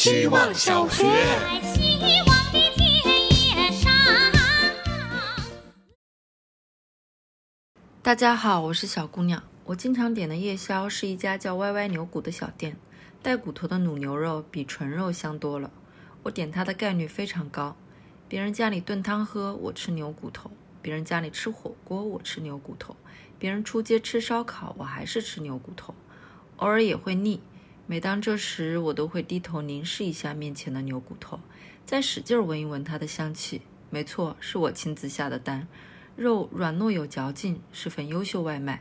[0.00, 1.04] 希望小学。
[1.62, 3.92] 希望的田野上。
[8.00, 9.42] 大家好，我是小姑娘。
[9.66, 12.78] 我经常点的夜宵是一家叫歪歪牛骨的小店，
[13.20, 15.70] 带骨头的卤牛肉比纯肉香多了。
[16.22, 17.76] 我点它的概率非常高。
[18.26, 22.96] 别人家里炖汤喝，我吃牛骨头；别人家里吃火锅，我吃牛骨头；
[23.38, 25.94] 别人出街吃烧烤，我还是吃牛骨头。
[26.56, 27.42] 偶尔也会腻，
[27.90, 31.40] 每当这时，我都会低头凝视一下面前的牛骨头，
[31.84, 33.62] 再使劲闻一闻它的香气。
[33.90, 35.66] 没错，是我亲自下的单。
[36.14, 38.80] 肉软糯有嚼劲，是份优秀外卖。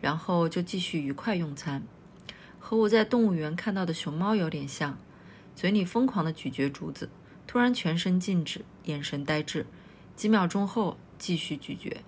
[0.00, 1.84] 然后就继续愉快用餐，
[2.58, 4.98] 和我在动物园看到的熊猫有点像，
[5.54, 7.08] 嘴里疯狂地咀嚼竹子，
[7.46, 9.64] 突然全身静止，眼神呆滞，
[10.16, 11.98] 几秒钟后继续咀嚼。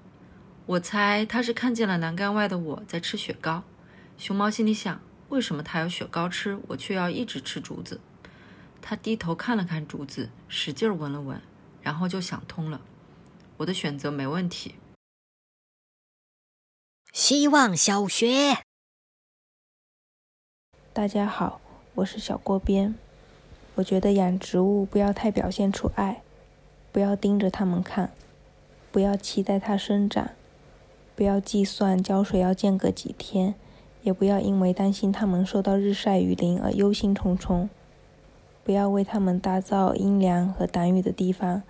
[0.66, 3.62] 我猜它是看见了栏杆外的我在吃雪糕。
[4.18, 5.00] 熊猫心里想：
[5.34, 8.00] 为什么他有雪糕吃，我却要一直吃竹子？
[8.80, 11.42] 他低头看了看竹子，使劲闻了闻，
[11.82, 12.80] 然后就想通了。
[13.56, 14.76] 我的选择没问题。
[17.12, 18.58] 希望小学，
[20.92, 21.60] 大家好，
[21.96, 22.94] 我是小锅边。
[23.74, 26.22] 我觉得养植物不要太表现出爱，
[26.92, 28.12] 不要盯着它们看，
[28.92, 30.30] 不要期待它生长，
[31.16, 33.56] 不要计算浇水要间隔几天，
[34.04, 37.68] 也不要因为担心它们受到日晒雨淋而忧心忡忡。
[38.62, 41.62] 不要为它们打造阴凉和挡雨的地方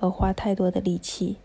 [0.00, 1.36] 而花太多的力气。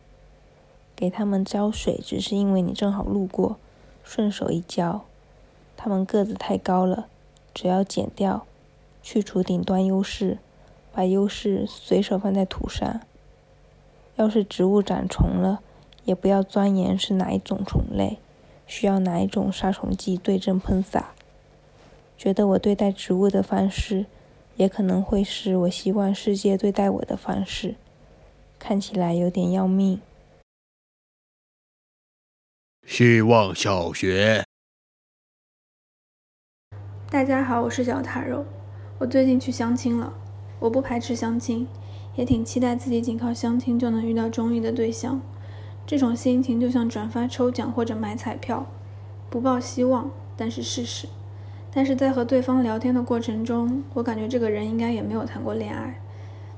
[0.96, 3.58] 给它们浇水，只是因为你正好路过，
[4.04, 5.04] 顺手一浇。
[5.76, 7.08] 它们个子太高了，
[7.54, 8.46] 只要剪掉，
[9.04, 10.40] 去除顶端优势，
[10.92, 13.02] 把优势随手放在土上。
[14.16, 15.62] 要是植物长虫了，
[16.04, 18.18] 也不要钻研是哪一种虫类，
[18.68, 21.16] 需要哪一种杀虫剂对症喷洒。
[22.18, 24.06] 觉得我对待植物的方式，
[24.58, 27.76] 也可能会是我希望世界对待我的方式。
[28.60, 30.02] 看起来有点要命。
[32.86, 34.44] 希望小学。
[37.10, 38.46] 大家好，我是小塔肉。
[39.00, 40.12] 我最近去相亲了，
[40.60, 41.68] 我不排斥相亲，
[42.16, 45.22] 也挺期待自己仅靠相亲就能遇到中意的对象。
[45.88, 48.68] 这种心情就像转发抽奖或者买彩票，
[49.30, 51.08] 不抱希望，但是试试。
[51.74, 56.00] 但是在和对方聊天的过程中，我感觉这个人应该也没有谈过恋爱。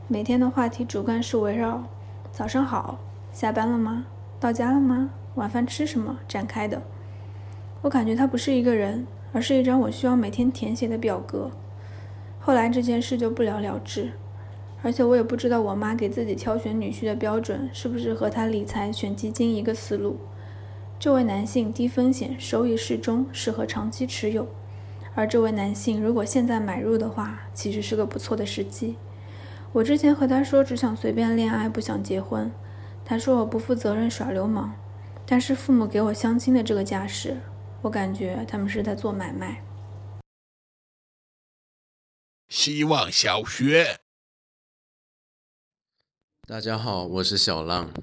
[0.08, 1.84] 每天的话题主干是围绕
[2.34, 2.98] “早上好，
[3.32, 4.08] 下班了吗？
[4.40, 5.12] 到家了吗？
[5.36, 6.82] 晚饭吃什么”展开的。
[7.84, 9.08] 我感觉他不是一个人。
[9.32, 11.52] 而是一张我需要每天填写的表格。
[12.40, 14.14] 后来这件事就不了了之，
[14.82, 20.18] 而且我也不知道我妈给自己挑选女婿的标准是不是和她理财选基金一个思路。
[20.98, 24.48] 这位男性低风险，收益适中，适合长期持有。
[25.16, 28.96] 而这位男性如果现在买入的话，其实是个不错的时机。
[29.74, 32.52] 我之前和他说只想随便恋爱，不想结婚。
[33.04, 34.74] 他说我不负责任，耍流氓。
[35.26, 37.38] 但是父母给我相亲的这个架势。
[37.82, 39.64] 我感觉他们是在做买卖。
[42.50, 44.00] 希望小学，
[46.50, 47.94] 大家好，我是小浪。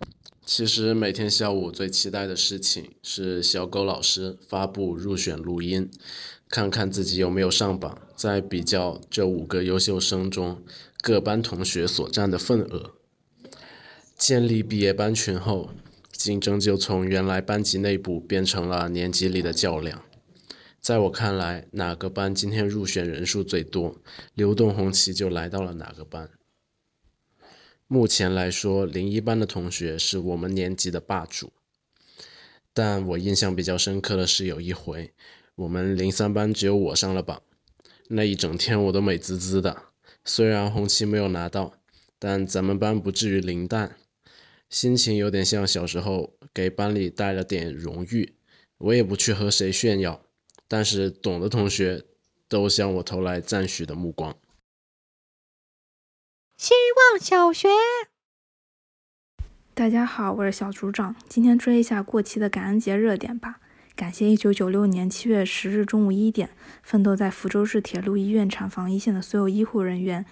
[0.45, 5.91] 其实每天下午最期待的事情是小狗老师发布入选录音，
[6.49, 10.62] 看看自己有没有上榜，再比较这五个优秀生中
[11.01, 12.93] 各班同学所占的份额。
[14.17, 15.71] 建立毕业班群后。
[16.12, 20.03] 竞争就从原来班级内部变成了年级里的较量。
[20.81, 23.97] 在我看来，哪个班今天入选人数最多，
[24.35, 26.31] 流动红旗就来到了哪个班。
[27.89, 31.53] 目前来说，零一班的同学是我们年级的霸主。
[32.73, 35.13] 但我印象比较深刻的是，有一回
[35.55, 37.41] 我们零三班只有我上了榜，
[38.09, 39.85] 那一整天我都美滋滋的。
[40.25, 41.75] 虽然红旗没有拿到，
[42.19, 43.97] 但咱们班不至于零蛋。
[44.69, 48.35] 心情有点像小时候给班里带了点荣誉，
[48.79, 50.21] 我也不去和谁炫耀，
[50.67, 52.03] 但是懂的同学
[52.49, 54.37] 都向我投来赞许的目光。
[56.56, 57.69] 希望小学，
[59.75, 63.61] 大家好，我是小组长，今天追一下过期的感恩节热点吧。
[63.94, 66.49] 感谢一九九六年七月十日中午一点，
[66.82, 70.25] 奋斗在福州市铁路医院产房一线的所有医护人员。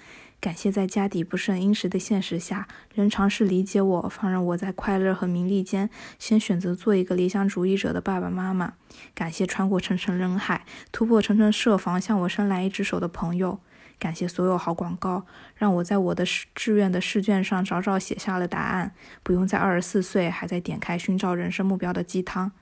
[0.44, 5.88] 感谢在家底不甚殷实的现实下，仍尝试理解我，放任我在快乐和名利间
[6.18, 8.74] 先选择做一个理想主义者的爸爸妈妈。
[9.14, 13.58] 感谢穿过层层人海，突破层层设防向我伸来一只手的朋友。
[13.98, 15.24] 感谢所有好广告，
[15.56, 18.92] 让我在我的志愿的试卷上早早写下了答案，
[19.22, 22.52] 不用在二十四岁还在点开寻找人生目标的鸡汤。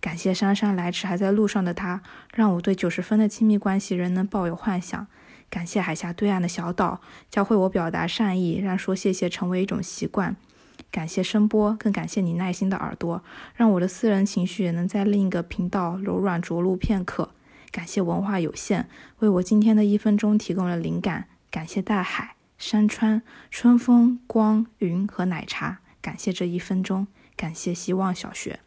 [0.00, 2.02] 感谢姗姗来迟还在路上的他，
[2.34, 5.06] 让我对九十分的亲密关系仍能抱有幻想。
[5.50, 7.00] 感谢海峡对岸的小岛，
[7.30, 10.36] 教会我表达善意，让说谢谢成为一种习惯。
[10.90, 13.22] 感谢声波，更感谢你耐心的耳朵，
[13.54, 17.30] 让我的私人情绪也能在另一个频道柔软着陆片刻。
[17.70, 21.26] 感谢文化有限，为我今天的一分钟提供了灵感。
[21.50, 25.78] 感谢大海、山川、春风、光、云和奶茶。
[26.00, 27.06] 感谢这一分钟，
[27.36, 28.60] 感谢希望小学。